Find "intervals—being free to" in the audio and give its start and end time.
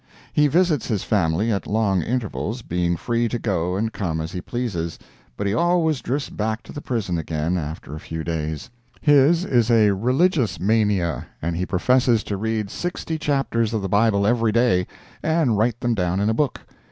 2.01-3.37